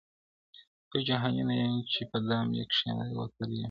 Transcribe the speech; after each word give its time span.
یو 0.91 1.01
جهاني 1.09 1.43
نه 1.49 1.53
یم 1.61 1.75
چي 1.91 2.01
په 2.11 2.17
دام 2.27 2.47
یې 2.57 2.63
کښېوتلی 2.69 3.55
یم- 3.57 3.59